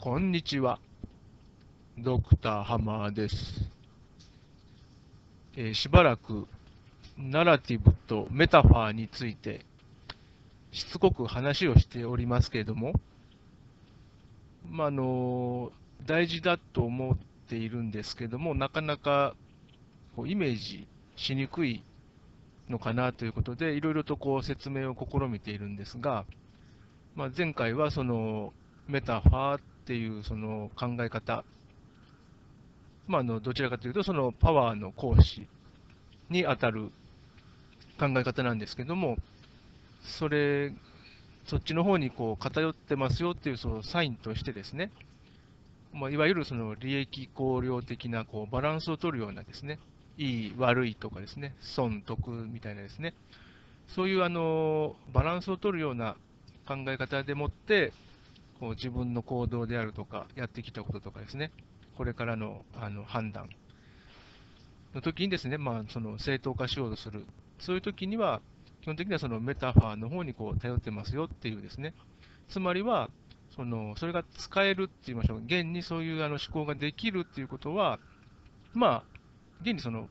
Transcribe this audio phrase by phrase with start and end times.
[0.00, 0.78] こんにちは。
[1.98, 3.68] ドクターハマーです。
[5.56, 6.46] えーしばらく
[7.16, 9.66] ナラティブとメタファーについて
[10.70, 12.92] しつこく話をしておりますけれども、
[14.70, 15.72] まあ、の
[16.06, 17.18] 大事だと思っ
[17.48, 19.34] ているんですけども、なかなか
[20.14, 20.86] こうイメージ
[21.16, 21.82] しにくい
[22.68, 26.24] のかなということで、いろいろとこう説明を試みているんですが、
[27.16, 28.52] まあ、前回はその
[28.86, 31.44] メタファーっていうその考え方、
[33.06, 35.46] まあ、のどちらかというと、そのパワーの行使
[36.28, 36.90] に当たる
[37.98, 39.16] 考え方なんですけども、
[40.02, 40.74] それ、
[41.46, 44.90] そっちの方にこう偏ってますよっていうそのサインとしてですね、
[45.94, 49.78] まあ、いわゆるその利益考慮的なこうバランスを取るようなですね、
[50.18, 53.14] いい、悪いとかですね、損、得みたいなですね、
[53.88, 56.14] そういうあのバランスを取るような
[56.66, 57.94] 考え方でもって、
[58.60, 61.52] こう自分の行動であるとか、やってきたこととかですね、
[61.96, 63.48] これからのあの判断
[64.94, 67.26] の時にですね、まあ、その正当化しようとする、
[67.58, 68.40] そういう時には、
[68.82, 71.94] 基本的にはそのメタファーの方にこう頼ってますよっていうですね、
[72.48, 73.10] つまりは、
[73.54, 77.98] そのそれが使えるって言いましょう、現にそういうあの思考ができるっていうことは、
[78.72, 79.02] まあ、
[79.62, 80.08] 現にその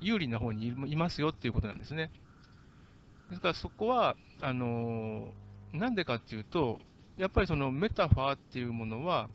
[0.00, 2.10] 有利な方にいますよっていうことなんですね。
[3.30, 5.32] ですからそこは、あの
[5.72, 6.80] なんでかっていうと、
[7.18, 9.28] やっぱりそのメタファーっていうものは、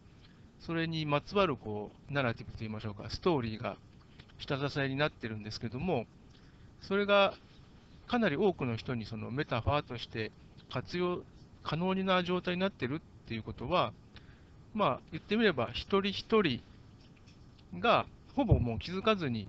[0.59, 3.77] それにまつわるこうナラティブといいましょうか、ストーリーが
[4.39, 6.05] 下支えになってるんですけども、
[6.81, 7.33] それが
[8.07, 10.31] かなり多くの人にそのメタファーとして
[10.71, 11.21] 活用
[11.63, 13.93] 可能な状態になってるっていうことは、
[14.73, 16.61] まあ言ってみれば一人一人
[17.79, 19.47] がほぼもう気づかずに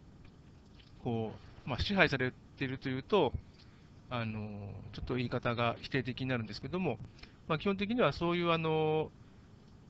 [1.05, 1.33] こ
[1.67, 3.33] う、まあ、支配されているというと、
[4.11, 4.49] あの
[4.93, 6.99] ちょっと言い方が否定的になるんですけども、
[7.49, 9.11] まあ、基本的にはそういうあの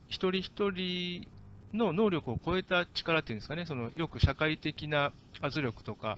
[0.07, 1.27] 一人一人
[1.73, 6.17] の能力を超えた力っていうんですかね、そのよく社会的な圧力とか、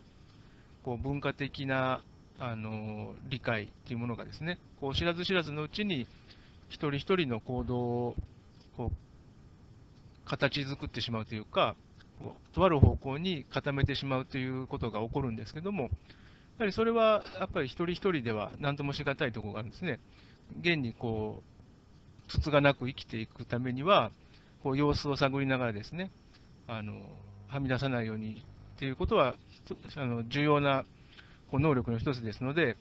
[0.84, 2.01] こう文化的な
[2.40, 6.07] あの理解っていうものがですね、こう知らず知らずのうちに、
[6.69, 8.16] 一人一人の行動を
[8.78, 11.75] こう形作ってしまうというか、
[12.53, 15.90] とある方向に固めてしまうということが起こるんですけども、や
[16.59, 20.00] はりそれはやっぱり一人一人では何ともしがたいところがあるんですね。
[20.59, 21.41] 現にこ
[22.28, 24.12] う、つつがなく生きていくためには、
[24.63, 26.12] こう様子を探りながらですね、
[26.67, 26.94] あの
[27.47, 28.44] はみ出さないように
[28.75, 29.35] っていうことは、
[29.95, 30.85] あの重要な
[31.50, 32.78] こう能力の一つですので、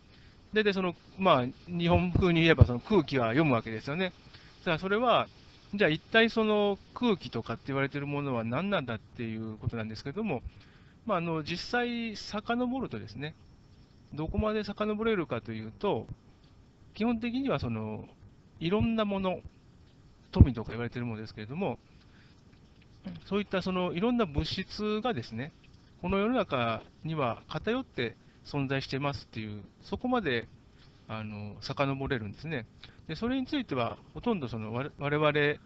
[0.52, 4.12] 大体その、まあ、日本風に言えばその空気は読むわけですよね。
[4.64, 5.28] ただそれは、
[5.74, 10.42] じゃあ一体その空気とかって言われているものは何なんだっていうことなんですけども、
[11.06, 13.34] まあ、あの実際遡るとですね、
[14.12, 16.06] どこまで遡れるかというと、
[16.94, 18.08] 基本的にはその
[18.58, 19.40] いろんなもの、
[20.32, 21.78] 富とか言われているものですけれども、
[23.26, 25.52] そういったそのいろんな物質がですね、
[26.02, 30.48] この世の中には偏って存在してますっていう、そこまで
[31.08, 32.66] あの遡れるんですね。
[33.08, 35.58] でそれについては、ほとんどその我我々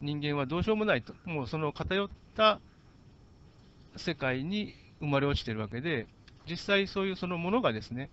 [0.00, 2.60] 人間はどうしようもないと、もうその偏った
[3.96, 6.06] 世界に生まれ落ちてるわけで、
[6.48, 8.10] 実際そういうそのものがですね、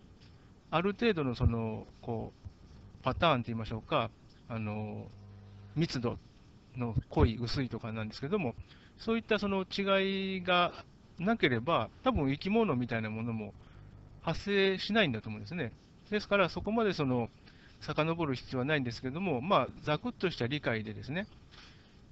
[0.71, 2.42] ある程度のそのこう
[3.03, 4.09] パターンといいましょうか、
[4.49, 5.07] あの
[5.75, 6.17] 密度
[6.77, 8.55] の濃い、薄いとかなんですけども、
[8.97, 10.71] そういったその違いが
[11.19, 13.53] なければ、多分生き物みたいなものも
[14.21, 15.71] 発生しないんだと思うんですね。
[16.09, 17.29] ですから、そこまでその
[17.81, 21.27] 遡る必要はないんですけども、まあ、ざくっとした理解でですね、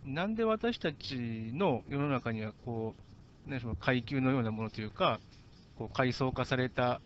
[0.06, 2.96] なんで私たちの世の中にはこ
[3.48, 5.20] う、何でしょう階級のようなものというか、
[5.78, 7.02] こう階層化された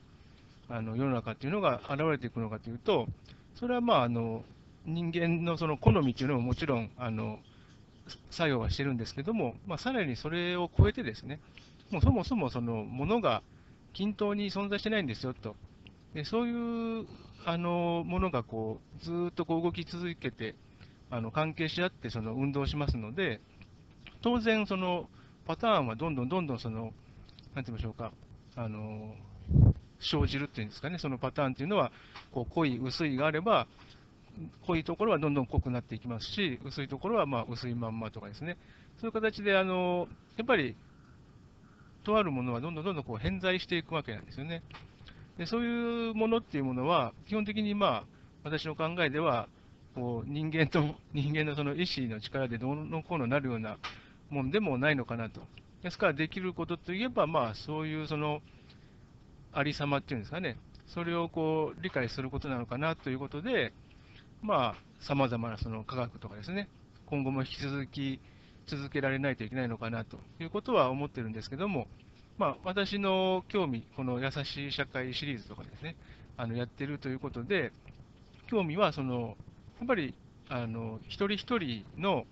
[0.68, 3.08] あの世の中っていうのが現れていくのかというと、
[3.56, 4.44] それはまああの
[4.86, 7.40] 人間のその好みっていうのももちろんあの
[8.30, 11.40] 作用はしてるんですけども、まあ、さらにそれを超えてですね、
[11.90, 13.42] もうそもそもそのものが
[13.94, 15.56] 均等に存在してないんですよと。
[16.14, 17.08] でそういう
[17.46, 20.56] あのものがこうずっとこう動き続けて、
[21.10, 23.40] あの関係し合ってその運動しますので、
[24.22, 25.08] 当然、その
[25.46, 26.94] パターンはどんどんどんどんその、
[27.54, 28.12] なんて言いましょうか、
[28.56, 29.16] あの
[30.06, 31.92] 生じるっていうんですかね、そのパターンっていうのは、
[32.32, 33.68] こう濃い、薄いがあれば、
[34.68, 38.58] 濃いところはどんどん濃くなっていきますし、薄いところはまあ薄いまんまとかですね、
[39.00, 40.08] そういう形で、あの
[40.38, 40.76] やっぱり、
[42.04, 44.62] とあるものはどんどんどんどんこう偏在していくわけなんですよね。
[45.38, 48.04] でそういうものっていうものは、基本的にまあ、
[48.44, 49.48] 私の考えでは、
[49.96, 53.78] こう人間と人間のその意志の力でどうのこうのなるような
[54.30, 55.42] もんでもないのかなと。
[55.84, 58.42] ですから、できることといえば、まあ、そういうその
[59.56, 63.72] ありさまっていうんですかね、それをこう理解することなのかなということで、
[64.42, 66.68] まあ、さまざまなその科学とかですね、
[67.06, 68.20] 今後も引き続き
[68.68, 71.88] 続けられないといけないのかなということは思ってるんですけども、
[72.38, 75.96] まあ、私の興味、この優しい社会シリーズとかですね、
[76.36, 77.72] あのやってるということで、
[78.48, 79.38] 興味はその、
[79.80, 80.14] やっぱり
[80.50, 82.26] あの一人一人の、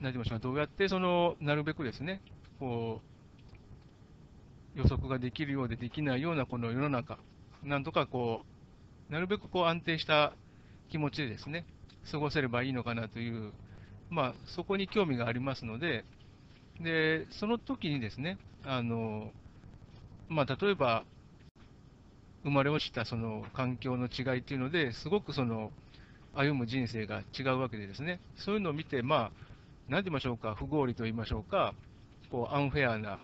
[0.00, 2.20] 何て言いましょう、どうやってそのなるべくですね、
[2.58, 3.13] こう
[4.74, 7.18] 予測ができるようでできないようなこの世の中、
[7.62, 8.42] なんとかこ
[9.08, 10.32] う、なるべくこう安定した
[10.90, 11.64] 気持ちでですね、
[12.10, 13.52] 過ごせればいいのかなという、
[14.10, 16.04] まあ、そこに興味がありますので、
[16.80, 19.30] で、その時にですね、あの、
[20.28, 21.04] まあ、例えば、
[22.42, 25.70] 生まれ落ちたその環境の違いっていうので、すごくその
[26.34, 31.74] 歩む人生が違うわけでですね、そういうのを見て、まあ、なんて言いましょうか、不合理と言いましょうか、
[32.30, 33.18] こうアンフェアな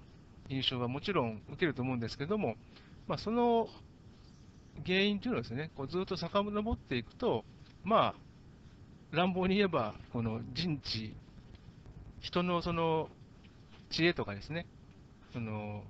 [0.50, 2.56] 印象はもちろん受けると思うんですけども、
[3.06, 3.68] まあ、その
[4.84, 7.44] 原因というのはですね、こうずっと遡っていくと、
[7.84, 8.14] ま
[9.12, 11.14] あ、乱暴に言えば、この人知、
[12.20, 13.08] 人のその
[13.90, 14.66] 知恵とかですね、
[15.32, 15.84] その思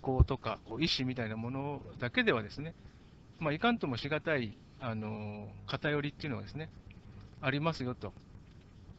[0.00, 2.74] 考とかこう意思みたいなものだけではですね、
[3.38, 6.70] まあ、いかんともしがたいあの偏りっていうのがですね、
[7.40, 8.12] ありますよと。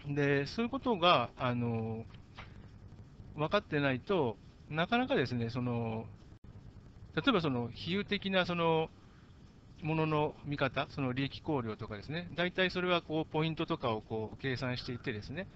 [0.07, 2.05] で、そういうことがあの
[3.35, 4.37] 分かってないと、
[4.69, 6.05] なかなかですね、その
[7.15, 8.89] 例えばその比喩的なその
[9.81, 15.47] ものの見方、その利益考慮とかですね、大体それはこうポイントとかをこう計算していてですね、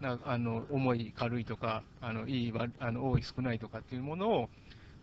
[0.00, 4.48] なあの重い、軽いとか、あのいいあの多い、少ないとかっていうものを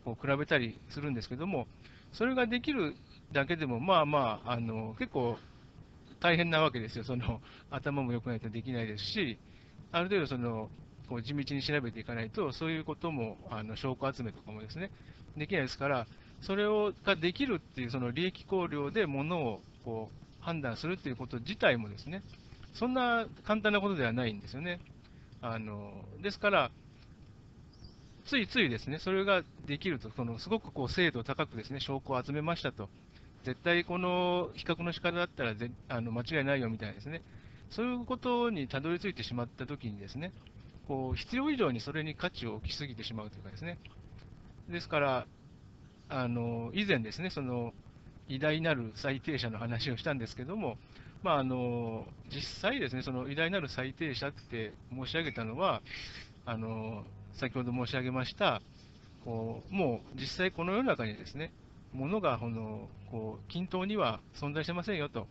[0.06, 1.68] こう比べたりするんですけども、
[2.12, 2.96] それができる
[3.32, 5.38] だけでも、まあまあ、あの結構
[6.20, 9.38] 大変なわけですよ、その頭も良くないとできないですし、
[9.92, 10.70] ある程度その
[11.10, 14.92] こう地道に調べていかないと、そういうことも、あの証拠集めとかもですね、
[15.38, 16.08] できないですから、
[16.42, 22.22] それをができるっていう、その利益考慮でものをこう判断するっていうこと自体もですね、
[22.74, 24.80] そんな簡単なことではないんですよね。
[25.42, 26.72] あのですから、
[28.26, 32.90] ついついですね、それができると、そのすごくこう精度高くですね、証拠を集めましたと、
[33.44, 37.22] 絶対この比較の仕方だったらぜあの間違いないよみたいなですね、
[37.70, 40.32] そういうことにたどり着いてしまったときにですね、
[40.88, 43.78] こう必要以上にそれに価値を置きすぎてしまうというかですね、
[44.70, 45.28] ですから、
[46.10, 47.74] あの以前ですね、その
[48.28, 50.78] 偉大なる最低者の話をしたんですけども、
[51.24, 55.82] まあ、あの実際ですね、その偉大なる最低者って申し上げたのは、
[56.46, 57.04] あの
[57.34, 58.62] 先ほど申し上げました、
[59.24, 61.52] こうもう実際この世の中にですね、
[61.94, 65.28] ものがこのこう均等には存在してませんよと、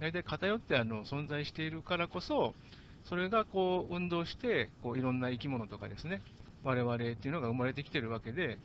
[0.00, 2.54] 大体偏ってあの存在しているからこそ、
[3.04, 6.22] それがこう運動して、こういろんな生き物とかですね、
[6.64, 8.58] 我々っていうのが生まれてきてるわけで、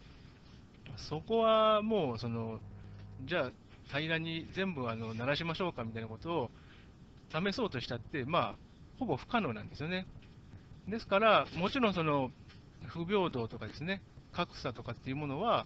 [1.10, 2.60] そこはもうその、
[3.25, 3.51] じゃあ
[3.98, 6.51] 平らに全部あの鳴らしましょうかみたいなことを
[7.31, 8.56] 試そうとしたって、まあ、
[9.00, 10.06] ほぼ不可能なんですよね。
[10.88, 12.31] ですから、もちろんその
[12.86, 14.01] 不平等とかですね、
[14.31, 15.66] 格差とかっていうものは、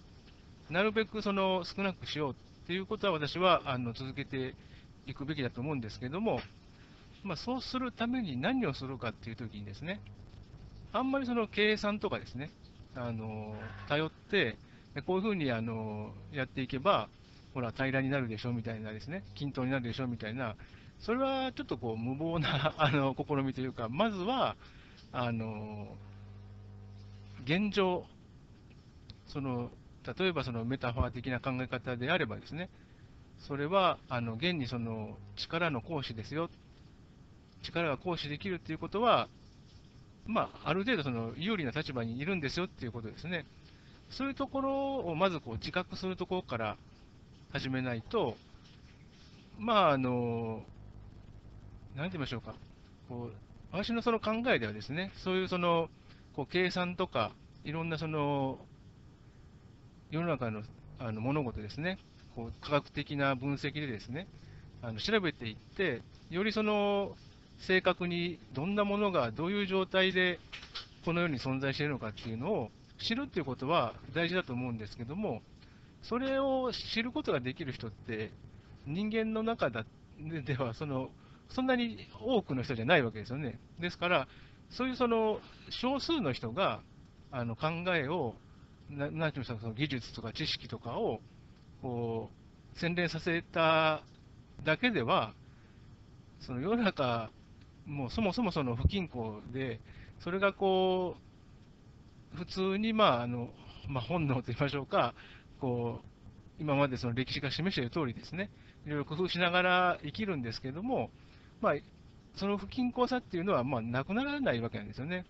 [0.69, 2.35] なるべくその少なくしようっ
[2.67, 4.55] ていうことは私はあの続けて
[5.05, 6.39] いくべきだと思うんですけども、
[7.23, 10.01] まあ、そうするために何をするかっていうときにですね、
[10.91, 12.51] あんまりその計算とかですね、
[12.95, 13.55] あの
[13.87, 14.57] 頼って、
[15.05, 17.09] こういうふうにあのやっていけば、
[17.53, 20.55] ほら、平らになるでしょみたいなですね、均等になるでしょみたいな、
[20.99, 24.55] それはちょっとこう無謀な あの試みというか、まずは、
[25.13, 25.95] あの
[27.43, 28.05] 現状、
[29.27, 29.71] その
[30.17, 32.69] 例えばそのメタファー的な考え方であればですね、
[33.39, 36.49] それはあの現にその力の行使ですよ、
[37.61, 39.27] 力が行使できるということは、
[40.25, 43.45] まあ、ある程度その有利な立場にいるんですよっていうことですね。
[44.09, 46.77] そういうところをまずこう自覚するところから
[47.51, 48.35] 始めないと、
[49.57, 50.63] まあ、あの、
[51.95, 52.55] なんて言いましょうか、
[53.09, 53.33] こう
[53.71, 55.89] 私のその考えではですね、そういうその
[56.35, 57.31] こう計算とか、
[57.63, 58.57] いろんなその
[60.09, 60.63] 世の中の
[60.99, 61.97] あの物事ですね、
[62.35, 64.27] こう科学的な分析でですね、
[64.81, 67.15] あの調べていって、よりその
[67.67, 70.39] 正確にどんなものがどういう状態で
[71.05, 75.41] この世に存在しているのかっていうのを知るっていうことは大事だと思うんですけども、
[76.03, 78.31] それを知ることができる人って、
[78.85, 79.83] 人間の中で
[80.55, 81.09] はその、
[81.49, 83.59] そんなに多くの人じゃないわけですよね。
[83.79, 84.27] ですから、
[84.69, 85.39] そういうその
[85.69, 86.81] 少数の人が
[87.31, 88.35] あの考えを、
[88.89, 91.21] ななんていうんですか、その技術とか知識とかを
[91.81, 92.29] こ
[92.75, 94.03] う洗練させた
[94.63, 95.33] だけでは、
[96.39, 97.31] その世の中、
[97.85, 99.79] もうそもそもその不均衡で、
[100.19, 101.15] それがこ
[102.33, 103.49] う、普通に、まああの
[103.87, 105.13] まあ、本能と言いましょうか、
[105.59, 108.49] こう、今までその歴史が示している通りですね、
[108.85, 111.09] いろいろ工夫しながら生きるんですけども、
[111.59, 111.73] まあ、
[112.35, 115.25] その不均衡さっていうのは、まあ、なくならないわけなんですよね。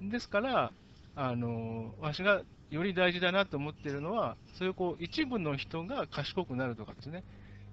[0.00, 0.72] ですから、
[1.14, 7.24] あの私がより大事だなと思っているのは、そういうこう一部の人が賢くなるとかですね、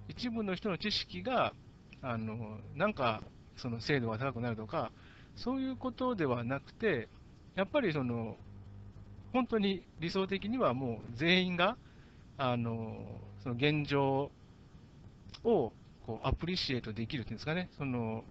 [0.07, 1.53] 一部の人の知識が、
[2.01, 3.21] あのなんか
[3.57, 4.91] その精度が高くなるとか、
[5.35, 7.07] そういうことではなくて、
[7.55, 8.35] やっぱりその
[9.33, 11.77] 本当に理想的にはもう全員が、
[12.38, 12.97] あの
[13.43, 14.31] その現状
[15.43, 15.74] を
[16.05, 18.24] こうアプリシエイトできるっていうんですかね、その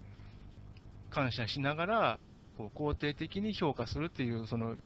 [1.10, 2.18] 感謝しながら
[2.56, 4.76] こう肯定的に評価するっていうその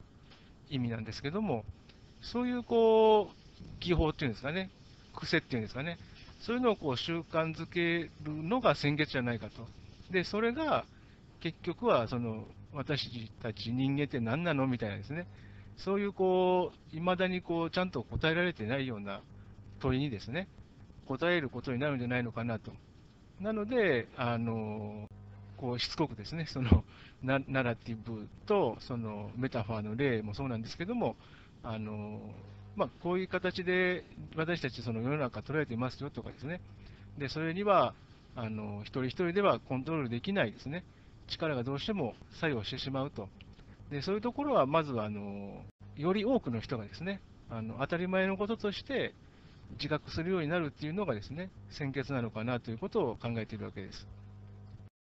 [0.69, 1.63] 意味なんですけども、
[2.21, 4.69] そういうこう技法っていうんですかね、
[5.15, 5.97] 癖っていうんですかね、
[6.39, 9.78] そういうのをこう習慣づけるのが先月じゃないかと。
[10.11, 10.85] で、それが
[11.39, 15.27] 結局はその私たち人間って何なのみたいなですね、
[15.77, 19.21] そういうこう、いまだにこうちゃんと答えられてないような
[19.79, 20.47] 問いにですね、
[21.07, 22.71] 答えることになるんじゃないのかなと。
[23.39, 25.07] なので、あの
[25.57, 26.83] こうしつこくですね、その
[27.23, 31.15] ナナラティブとそのメタファーの例もそうなんですけども、
[31.63, 32.19] あの
[32.75, 36.61] まあ、こういう形で私たちその世の中捉えていますよとかですね、
[37.17, 37.93] でそれには
[38.35, 40.83] あの一人一人ではコントロールできないですね、
[41.27, 43.27] 力がどうしても作用してしまうと。
[43.91, 45.63] でそういうところはまずあの、
[45.97, 49.13] より多くの人がですねあの当たり前のこととして
[49.71, 54.18] 自覚するようになるっていうのがですね先決なのかなということを考えているわけです。